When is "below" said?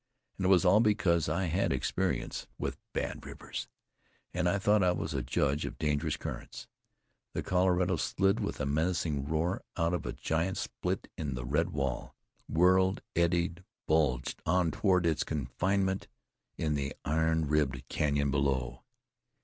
18.31-18.81